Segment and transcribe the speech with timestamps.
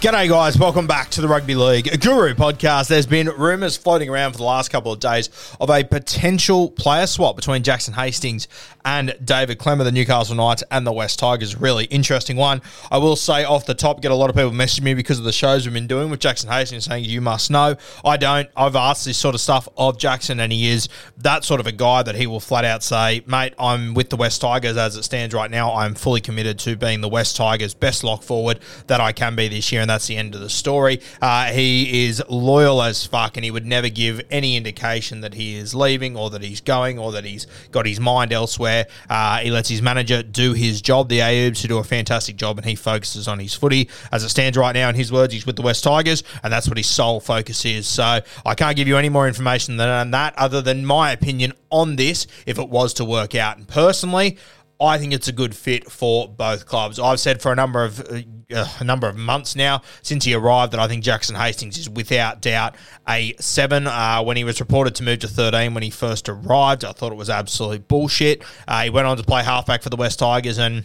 [0.00, 0.56] G'day, guys.
[0.56, 2.86] Welcome back to the Rugby League Guru podcast.
[2.86, 7.08] There's been rumours floating around for the last couple of days of a potential player
[7.08, 8.46] swap between Jackson Hastings
[8.84, 11.56] and David Klemmer, the Newcastle Knights and the West Tigers.
[11.56, 12.62] Really interesting one.
[12.92, 15.24] I will say off the top, get a lot of people messaging me because of
[15.24, 17.74] the shows we've been doing with Jackson Hastings saying, you must know.
[18.04, 18.48] I don't.
[18.56, 21.72] I've asked this sort of stuff of Jackson, and he is that sort of a
[21.72, 25.02] guy that he will flat out say, mate, I'm with the West Tigers as it
[25.02, 25.74] stands right now.
[25.74, 29.48] I'm fully committed to being the West Tigers' best lock forward that I can be
[29.48, 31.00] this year, that's the end of the story.
[31.20, 35.56] Uh, he is loyal as fuck, and he would never give any indication that he
[35.56, 38.86] is leaving or that he's going or that he's got his mind elsewhere.
[39.08, 42.58] Uh, he lets his manager do his job, the Aubes, who do a fantastic job,
[42.58, 43.88] and he focuses on his footy.
[44.12, 46.68] As it stands right now, in his words, he's with the West Tigers, and that's
[46.68, 47.86] what his sole focus is.
[47.86, 51.96] So I can't give you any more information than that, other than my opinion on
[51.96, 53.58] this, if it was to work out.
[53.58, 54.38] And personally,
[54.80, 57.00] I think it's a good fit for both clubs.
[57.00, 60.72] I've said for a number of uh, a number of months now since he arrived
[60.72, 62.76] that I think Jackson Hastings is without doubt
[63.08, 63.86] a seven.
[63.88, 67.10] Uh, when he was reported to move to thirteen when he first arrived, I thought
[67.10, 68.42] it was absolute bullshit.
[68.68, 70.84] Uh, he went on to play halfback for the West Tigers and.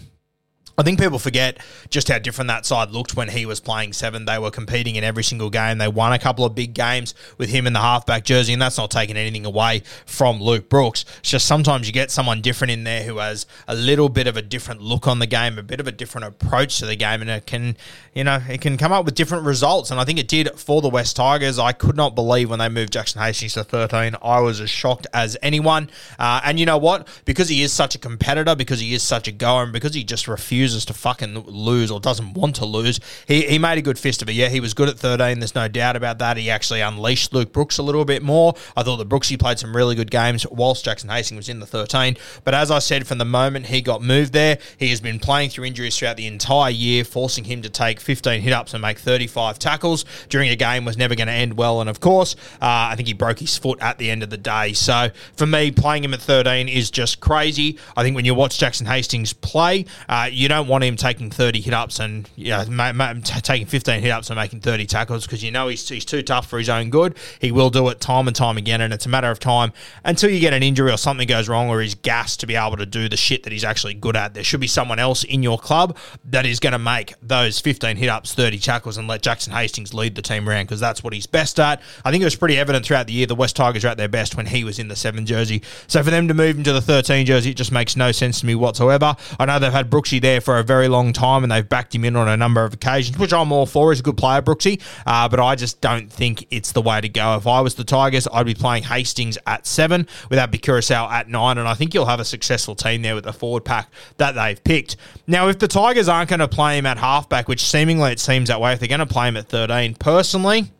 [0.75, 1.59] I think people forget
[1.91, 4.25] just how different that side looked when he was playing seven.
[4.25, 5.77] They were competing in every single game.
[5.77, 8.79] They won a couple of big games with him in the halfback jersey, and that's
[8.79, 11.05] not taking anything away from Luke Brooks.
[11.19, 14.35] It's just sometimes you get someone different in there who has a little bit of
[14.35, 17.21] a different look on the game, a bit of a different approach to the game,
[17.21, 17.77] and it can,
[18.15, 19.91] you know, it can come up with different results.
[19.91, 21.59] And I think it did for the West Tigers.
[21.59, 24.15] I could not believe when they moved Jackson Hastings to 13.
[24.23, 25.91] I was as shocked as anyone.
[26.17, 27.07] Uh, and you know what?
[27.25, 30.03] Because he is such a competitor, because he is such a goer, and because he
[30.03, 30.27] just
[30.63, 32.97] refuses to fucking lose or doesn't want to lose.
[33.27, 34.31] He, he made a good fist of it.
[34.31, 35.39] Yeah, he was good at 13.
[35.39, 36.37] There's no doubt about that.
[36.37, 38.53] He actually unleashed Luke Brooks a little bit more.
[38.77, 41.65] I thought that Brooksy played some really good games whilst Jackson Hastings was in the
[41.65, 42.15] 13.
[42.45, 45.49] But as I said, from the moment he got moved there, he has been playing
[45.49, 48.99] through injuries throughout the entire year, forcing him to take 15 hit ups and make
[48.99, 51.81] 35 tackles during a game was never going to end well.
[51.81, 54.37] And of course, uh, I think he broke his foot at the end of the
[54.37, 54.71] day.
[54.71, 57.77] So for me, playing him at 13 is just crazy.
[57.97, 61.61] I think when you watch Jackson Hastings play, uh, you don't want him taking 30
[61.61, 64.85] hit ups and you know, ma- ma- t- taking 15 hit ups and making 30
[64.85, 67.15] tackles because you know he's, he's too tough for his own good.
[67.39, 70.29] He will do it time and time again, and it's a matter of time until
[70.29, 72.85] you get an injury or something goes wrong or he's gassed to be able to
[72.85, 74.33] do the shit that he's actually good at.
[74.33, 77.97] There should be someone else in your club that is going to make those 15
[77.97, 81.13] hit ups, 30 tackles, and let Jackson Hastings lead the team around because that's what
[81.13, 81.81] he's best at.
[82.05, 84.07] I think it was pretty evident throughout the year the West Tigers are at their
[84.07, 85.61] best when he was in the 7 jersey.
[85.87, 88.39] So for them to move him to the 13 jersey, it just makes no sense
[88.41, 89.15] to me whatsoever.
[89.39, 92.05] I know they've had Brooksy there for a very long time and they've backed him
[92.05, 93.91] in on a number of occasions, which I'm all for.
[93.91, 97.09] He's a good player, Brooksy, uh, but I just don't think it's the way to
[97.09, 97.35] go.
[97.35, 101.29] If I was the Tigers, I'd be playing Hastings at 7 with Api Koroisau at
[101.29, 104.33] 9, and I think you'll have a successful team there with the forward pack that
[104.33, 104.97] they've picked.
[105.27, 108.49] Now, if the Tigers aren't going to play him at halfback, which seemingly it seems
[108.49, 110.71] that way, if they're going to play him at 13, personally,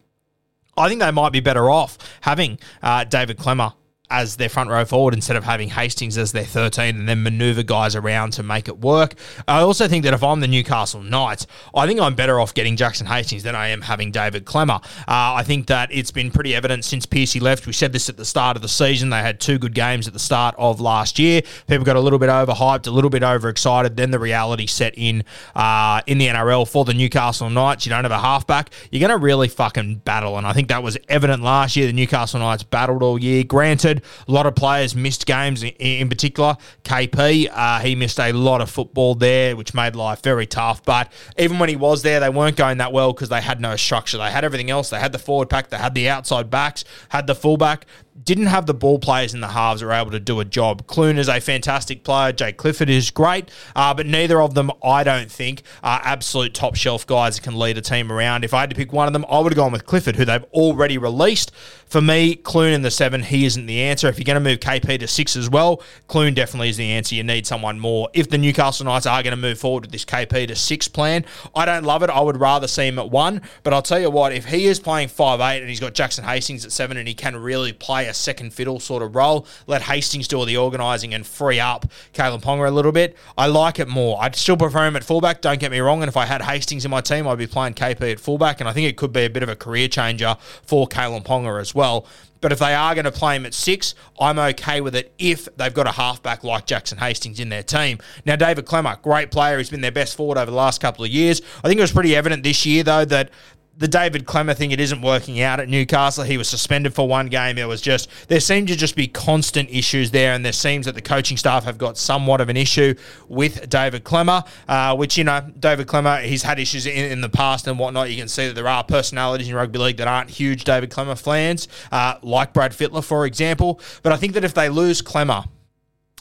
[0.76, 3.74] I think they might be better off having uh, David Klemmer
[4.10, 7.64] as their front row forward instead of having Hastings as their 13 and then maneuver
[7.64, 9.16] guys around to make it work.
[9.48, 12.76] I also think that if I'm the Newcastle Knights, I think I'm better off getting
[12.76, 14.84] Jackson Hastings than I am having David Klemmer.
[15.08, 17.66] Uh, I think that it's been pretty evident since Piercy left.
[17.66, 19.10] We said this at the start of the season.
[19.10, 21.42] They had two good games at the start of last year.
[21.68, 23.96] People got a little bit overhyped, a little bit overexcited.
[23.96, 25.24] Then the reality set in
[25.56, 27.86] uh, in the NRL for the Newcastle Knights.
[27.86, 28.72] You don't have a halfback.
[28.92, 30.38] You're going to really fucking battle.
[30.38, 31.88] And I think that was evident last year.
[31.88, 33.44] The Newcastle Knights battled all year.
[33.44, 37.50] Granted, a lot of players missed games, in, particular KP.
[37.52, 40.84] Uh, he missed a lot of football there, which made life very tough.
[40.84, 43.76] But even when he was there, they weren't going that well because they had no
[43.76, 44.18] structure.
[44.18, 44.90] They had everything else.
[44.90, 47.86] They had the forward pack, they had the outside backs, had the fullback
[48.22, 50.86] didn't have the ball players in the halves who were able to do a job.
[50.88, 52.32] Clune is a fantastic player.
[52.32, 56.76] Jake Clifford is great, uh, but neither of them, I don't think, are absolute top
[56.76, 58.44] shelf guys that can lead a team around.
[58.44, 60.26] If I had to pick one of them, I would have gone with Clifford, who
[60.26, 61.52] they've already released.
[61.94, 64.08] For me, Clune in the seven, he isn't the answer.
[64.08, 67.14] If you're going to move KP to six as well, Clune definitely is the answer.
[67.14, 68.10] You need someone more.
[68.14, 71.24] If the Newcastle Knights are going to move forward with this KP to six plan,
[71.54, 72.10] I don't love it.
[72.10, 73.44] I would rather see him at one.
[73.62, 76.24] But I'll tell you what, if he is playing five eight and he's got Jackson
[76.24, 79.84] Hastings at seven and he can really play a second fiddle sort of role, let
[79.84, 81.86] Hastings do all the organising and free up
[82.16, 84.18] Kalyn Ponga a little bit, I like it more.
[84.20, 86.02] I'd still prefer him at fullback, don't get me wrong.
[86.02, 88.62] And if I had Hastings in my team, I'd be playing KP at fullback.
[88.62, 91.62] And I think it could be a bit of a career changer for Kalyn Ponga
[91.62, 92.06] as well well.
[92.40, 95.48] But if they are going to play him at six, I'm okay with it if
[95.56, 98.00] they've got a halfback like Jackson Hastings in their team.
[98.26, 99.58] Now, David Klemmer, great player.
[99.58, 101.42] He's been their best forward over the last couple of years.
[101.64, 103.30] I think it was pretty evident this year, though, that
[103.76, 106.24] the David Klemmer thing, it isn't working out at Newcastle.
[106.24, 107.58] He was suspended for one game.
[107.58, 110.94] It was just, there seemed to just be constant issues there, and there seems that
[110.94, 112.94] the coaching staff have got somewhat of an issue
[113.28, 117.30] with David Klemmer, uh, which, you know, David Klemmer, he's had issues in, in, the
[117.30, 118.12] past and whatnot.
[118.12, 121.20] You can see that there are personalities in rugby league that aren't huge David Klemmer
[121.20, 123.80] fans, uh, like Brad Fittler, for example.
[124.04, 125.48] But I think that if they lose Klemmer,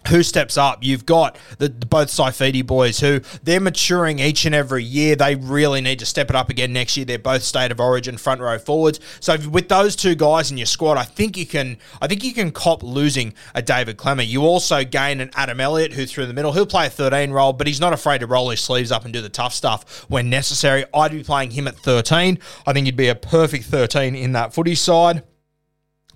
[0.09, 0.79] who steps up?
[0.83, 5.17] You've got the, the, both Saifiti boys who they're maturing each and every year.
[5.17, 7.07] They really need to step it up again next year.
[7.07, 9.01] They're both state of origin front row forwards.
[9.21, 11.79] So with those two guys in your squad, I think you can.
[12.01, 14.27] I think you can cop losing a David Klemmer.
[14.27, 16.53] You also gain an Adam Elliott who through the middle.
[16.53, 19.13] He'll play a 13 role, but he's not afraid to roll his sleeves up and
[19.13, 20.85] do the tough stuff when necessary.
[20.95, 22.39] I'd be playing him at 13.
[22.67, 25.23] I think he'd be a perfect 13 in that footy side.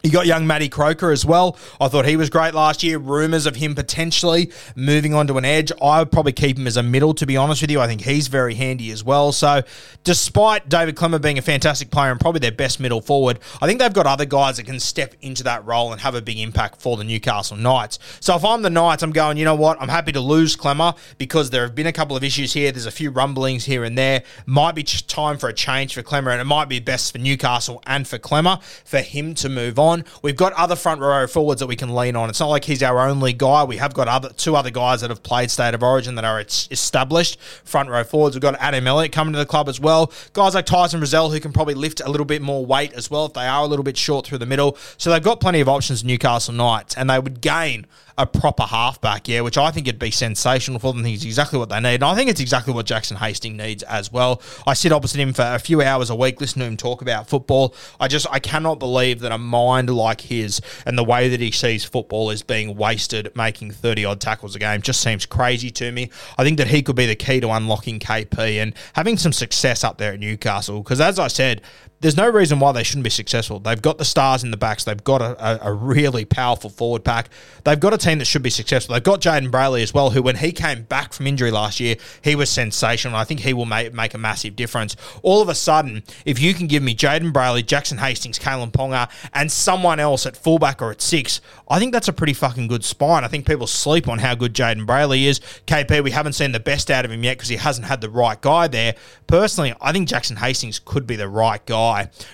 [0.07, 1.59] You got young Matty Croker as well.
[1.81, 2.97] I thought he was great last year.
[2.97, 5.73] Rumours of him potentially moving on to an edge.
[5.83, 7.81] I would probably keep him as a middle, to be honest with you.
[7.81, 9.33] I think he's very handy as well.
[9.33, 9.65] So,
[10.05, 13.81] despite David Klemmer being a fantastic player and probably their best middle forward, I think
[13.81, 16.81] they've got other guys that can step into that role and have a big impact
[16.81, 17.99] for the Newcastle Knights.
[18.21, 19.77] So, if I'm the Knights, I'm going, you know what?
[19.83, 22.71] I'm happy to lose Klemmer because there have been a couple of issues here.
[22.71, 24.23] There's a few rumblings here and there.
[24.47, 27.83] Might be time for a change for Klemmer, and it might be best for Newcastle
[27.89, 30.05] and for Klemmer for him to move on on.
[30.23, 32.29] We've got other front row forwards that we can lean on.
[32.29, 33.65] It's not like he's our only guy.
[33.65, 36.41] We have got other two other guys that have played State of Origin that are
[36.41, 38.37] established front row forwards.
[38.37, 40.13] We've got Adam Elliott coming to the club as well.
[40.33, 43.27] Guys like Tyson Frizell who can probably lift a little bit more weight as well
[43.27, 44.77] if they are a little bit short through the middle.
[44.99, 47.87] So they've got plenty of options, Newcastle Knights, and they would gain
[48.19, 51.01] a proper halfback, yeah, which I think it'd be sensational for them.
[51.01, 51.97] I think it's exactly what they need.
[51.97, 54.41] And I think it's exactly what Jackson Hastings needs as well.
[54.67, 57.29] I sit opposite him for a few hours a week, listen to him talk about
[57.29, 57.75] football.
[58.01, 61.51] I just, I cannot believe that a mind like his and the way that he
[61.51, 65.93] sees football is being wasted making 30 odd tackles a game just seems crazy to
[65.93, 66.11] me.
[66.39, 69.85] I think that he could be the key to unlocking KP and having some success
[69.85, 70.83] up there at Newcastle.
[70.83, 71.63] Because as I said,
[72.01, 73.59] there's no reason why they shouldn't be successful.
[73.59, 74.85] They've got the stars in the backs.
[74.85, 77.31] They've got a, a, a, really powerful forward pack.
[77.65, 78.93] They've got a team that should be successful.
[78.93, 81.97] They've got Jayden Brailey as well, who, when he came back from injury last year,
[82.23, 83.17] he was sensational.
[83.17, 84.95] I think he will make, make a massive difference.
[85.23, 89.09] All of a sudden, if you can give me Jayden Brailey, Jackson Hastings, Kalyn Ponga,
[89.33, 92.85] and someone else at fullback or at six, I think that's a pretty fucking good
[92.85, 93.25] spine.
[93.25, 95.41] I think people sleep on how good Jayden Brailey is.
[95.67, 98.11] KP, we haven't seen the best out of him yet because he hasn't had the
[98.11, 98.97] right guy there.
[99.27, 101.86] Personally, I think Jackson Hastings could be the right guy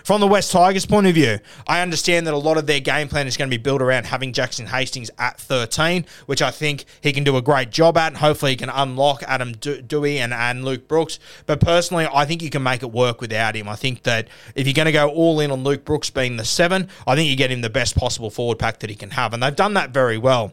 [0.05, 3.09] From the West Tigers' point of view, I understand that a lot of their game
[3.09, 6.85] plan is going to be built around having Jackson Hastings at 13, which I think
[7.01, 8.09] he can do a great job at.
[8.09, 11.19] And hopefully, he can unlock Adam Doueihi and, and Luke Brooks.
[11.47, 13.69] But personally, I think you can make it work without him.
[13.69, 16.45] I think that if you're going to go all in on Luke Brooks being the
[16.45, 19.33] seven, I think you get him the best possible forward pack that he can have.
[19.33, 20.53] And they've done that very well.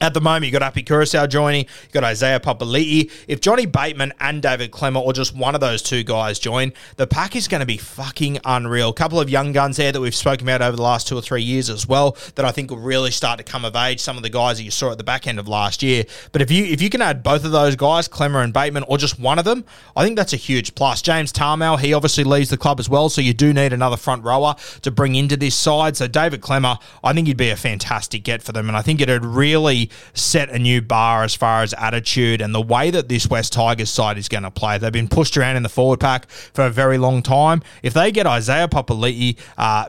[0.00, 3.08] At the moment, you've got Api Koroisau joining, you've got Isaiah Papali'i.
[3.28, 7.06] If Johnny Bateman and David Klemmer, or just one of those two guys join, the
[7.06, 8.88] pack is going to be fucking unreal.
[8.88, 11.22] A couple of young guns there that we've spoken about over the last two or
[11.22, 14.00] three years as well that I think will really start to come of age.
[14.00, 16.04] Some of the guys that you saw at the back end of last year.
[16.32, 18.98] But if you if you can add both of those guys, Klemmer and Bateman, or
[18.98, 21.02] just one of them, I think that's a huge plus.
[21.02, 24.24] James Tamou, he obviously leaves the club as well, so you do need another front
[24.24, 25.96] rower to bring into this side.
[25.96, 29.00] So David Klemmer, I think he'd be a fantastic get for them, and I think
[29.00, 33.28] it'd really set a new bar as far as attitude and the way that this
[33.28, 34.78] West Tigers side is going to play.
[34.78, 37.62] They've been pushed around in the forward pack for a very long time.
[37.82, 39.88] If they get Isaiah Papali'i, uh,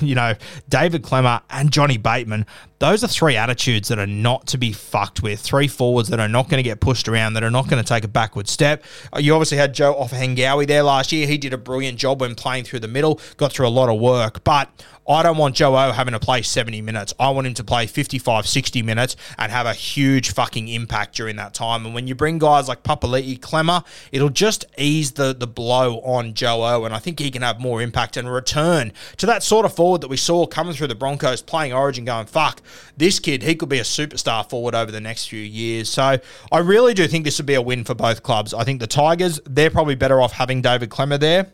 [0.00, 0.34] you know,
[0.68, 2.46] David Klemmer and Johnny Bateman,
[2.84, 5.40] those are three attitudes that are not to be fucked with.
[5.40, 7.88] Three forwards that are not going to get pushed around, that are not going to
[7.88, 8.84] take a backward step.
[9.10, 11.26] Uh, you obviously had Joe Ofahengaue there last year.
[11.26, 13.98] He did a brilliant job when playing through the middle, got through a lot of
[13.98, 14.44] work.
[14.44, 14.68] But
[15.06, 17.12] I don't want Joe O having to play 70 minutes.
[17.20, 21.36] I want him to play 55, 60 minutes and have a huge fucking impact during
[21.36, 21.84] that time.
[21.84, 26.32] And when you bring guys like Papali'i, Klemmer, it'll just ease the, the blow on
[26.32, 26.84] Joe O.
[26.84, 30.00] And I think he can have more impact and return to that sort of forward
[30.00, 32.62] that we saw coming through the Broncos playing Origin going, fuck,
[32.96, 35.88] this kid, he could be a superstar forward over the next few years.
[35.88, 36.18] So
[36.52, 38.54] I really do think this would be a win for both clubs.
[38.54, 41.52] I think the Tigers, they're probably better off having David Klemmer there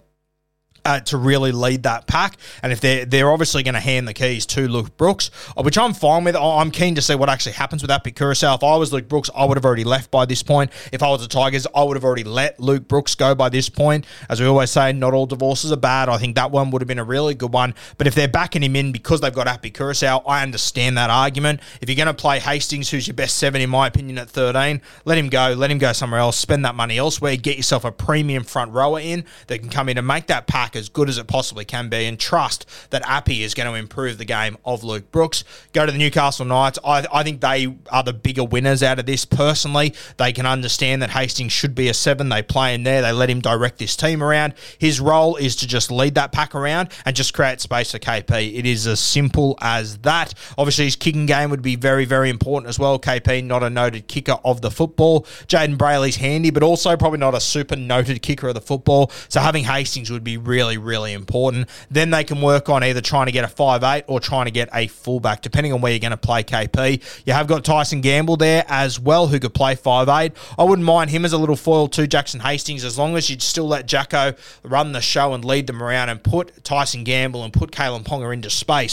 [0.85, 2.37] uh, to really lead that pack.
[2.63, 5.79] And if they're they're obviously going to hand the keys to Luke Brooks, uh, which
[5.79, 6.37] I'm fine with.
[6.37, 8.05] I'm keen to see what actually happens with that.
[8.05, 8.57] Koroisau.
[8.57, 10.71] If I was Luke Brooks, I would have already left by this point.
[10.93, 13.69] If I was the Tigers, I would have already let Luke Brooks go by this
[13.69, 14.05] point.
[14.29, 16.09] As we always say, not all divorces are bad.
[16.09, 17.75] I think that one would have been a really good one.
[17.99, 21.61] But if they're backing him in because they've got Api Koroisau, I understand that argument.
[21.81, 24.81] If you're going to play Hastings, who's your best seven in my opinion at 13,
[25.05, 25.55] let him go.
[25.57, 26.37] Let him go somewhere else.
[26.37, 27.37] Spend that money elsewhere.
[27.37, 30.70] Get yourself a premium front rower in that can come in and make that pack
[30.77, 34.19] as good as it possibly can be and trust that Appy is going to improve
[34.19, 35.45] the game of Luke Brooks.
[35.73, 36.79] Go to the Newcastle Knights.
[36.85, 39.95] I, I think they are the bigger winners out of this personally.
[40.17, 42.29] They can understand that Hastings should be a seven.
[42.29, 43.03] They play in there.
[43.03, 44.55] They let him direct this team around.
[44.79, 48.55] His role is to just lead that pack around and just create space for KP.
[48.59, 50.35] It is as simple as that.
[50.57, 52.99] Obviously, his kicking game would be very, very important as well.
[52.99, 55.23] KP, not a noted kicker of the football.
[55.47, 59.11] Jayden Brailey's handy, but also probably not a super noted kicker of the football.
[59.29, 61.69] So having Hastings would be really, really really important.
[61.91, 64.51] Then they can work on either trying to get a five eight or trying to
[64.51, 67.03] get a fullback, depending on where you're going to play KP.
[67.25, 70.33] You have got Tyson Gamble there as well, who could play five eight.
[70.59, 73.43] I wouldn't mind him as a little foil to Jackson Hastings, as long as you'd
[73.43, 77.53] still let Jacko run the show and lead them around and put Tyson Gamble and
[77.53, 78.93] put Kalyn Ponga into space.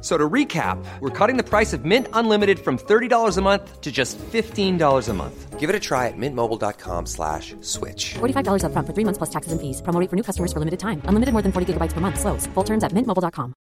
[0.00, 3.90] So to recap, we're cutting the price of Mint Unlimited from $30 a month to
[3.90, 5.58] just $15 a month.
[5.58, 8.14] Give it a try at mintmobile.com slash switch.
[8.20, 9.82] $45 upfront for three months plus taxes and fees.
[9.82, 11.02] Promo rate for new customers for limited time.
[11.06, 12.20] Unlimited more than 40 gigabytes per month.
[12.20, 12.46] Slows.
[12.54, 13.54] Full terms at mintmobile.com.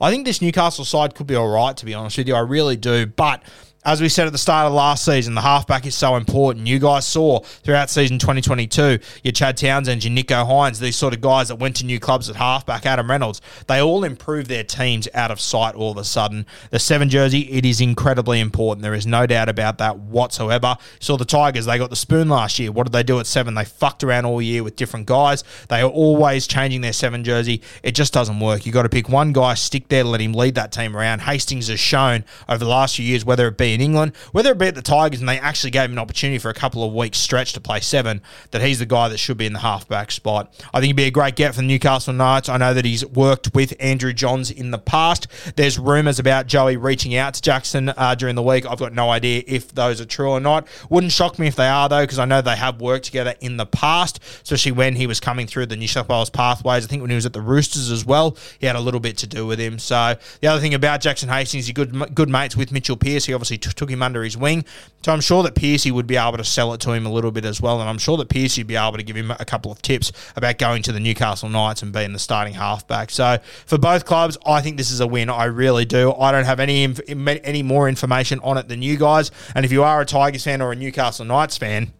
[0.00, 2.34] I think this Newcastle side could be all right, to be honest with you.
[2.34, 3.06] I really do.
[3.06, 3.42] But
[3.84, 6.66] as we said at the start of last season, the halfback is so important.
[6.66, 11.20] You guys saw throughout season 2022, your Chad Townsend, your Nicho Hynes, these sort of
[11.20, 15.06] guys that went to new clubs at halfback, Adam Reynolds, they all improved their teams
[15.12, 16.46] out of sight all of a sudden.
[16.70, 18.82] The seven jersey, it is incredibly important.
[18.82, 20.78] There is no doubt about that whatsoever.
[21.00, 22.72] Saw the Tigers, they got the spoon last year.
[22.72, 23.54] What did they do at seven?
[23.54, 25.44] They fucked around all year with different guys.
[25.68, 27.60] They are always changing their seven jersey.
[27.82, 28.64] It just doesn't work.
[28.64, 31.20] You've got to pick one guy, stick there, let him lead that team around.
[31.20, 34.58] Hastings has shown over the last few years, whether it be in England, whether it
[34.58, 36.94] be at the Tigers and they actually gave him an opportunity for a couple of
[36.94, 40.10] weeks stretch to play seven, that he's the guy that should be in the halfback
[40.10, 40.54] spot.
[40.72, 42.48] I think he'd be a great get for the Newcastle Knights.
[42.48, 45.26] I know that he's worked with Andrew Johns in the past.
[45.56, 48.66] There's rumours about Joey reaching out to Jackson uh, during the week.
[48.66, 50.66] I've got no idea if those are true or not.
[50.90, 53.56] Wouldn't shock me if they are, though, because I know they have worked together in
[53.56, 56.84] the past, especially when he was coming through the New South Wales pathways.
[56.84, 59.16] I think when he was at the Roosters as well, he had a little bit
[59.18, 59.78] to do with him.
[59.78, 63.24] So the other thing about Jackson Hastings, he's good, good mates with Mitchell Pearce.
[63.24, 64.64] He obviously took him under his wing.
[65.04, 67.30] So I'm sure that Piercy would be able to sell it to him a little
[67.30, 67.80] bit as well.
[67.80, 70.12] And I'm sure that Piercy would be able to give him a couple of tips
[70.36, 73.10] about going to the Newcastle Knights and being the starting halfback.
[73.10, 75.30] So for both clubs, I think this is a win.
[75.30, 76.12] I really do.
[76.14, 79.30] I don't have any any more information on it than you guys.
[79.54, 81.92] And if you are a Tigers fan or a Newcastle Knights fan,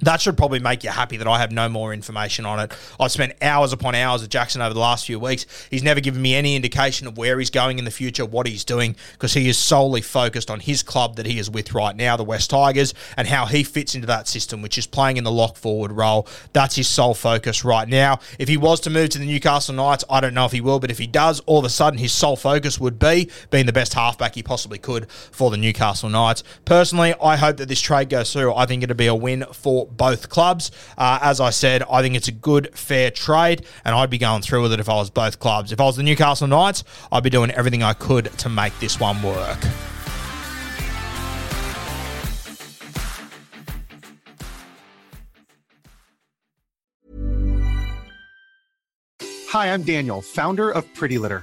[0.00, 2.72] That should probably make you happy that I have no more information on it.
[3.00, 5.46] I've spent hours upon hours with Jackson over the last few weeks.
[5.70, 8.64] He's never given me any indication of where he's going in the future, what he's
[8.64, 12.16] doing, because he is solely focused on his club that he is with right now,
[12.16, 15.32] the West Tigers, and how he fits into that system, which is playing in the
[15.32, 16.28] lock forward role.
[16.52, 18.20] That's his sole focus right now.
[18.38, 20.78] If he was to move to the Newcastle Knights, I don't know if he will,
[20.78, 23.72] but if he does, all of a sudden his sole focus would be being the
[23.72, 26.44] best halfback he possibly could for the Newcastle Knights.
[26.64, 28.54] Personally, I hope that this trade goes through.
[28.54, 30.70] I think it'll be a win for both clubs.
[30.96, 34.42] Uh, as I said, I think it's a good, fair trade, and I'd be going
[34.42, 35.72] through with it if I was both clubs.
[35.72, 39.00] If I was the Newcastle Knights, I'd be doing everything I could to make this
[39.00, 39.58] one work.
[49.50, 51.42] Hi, I'm Daniel, founder of Pretty Litter.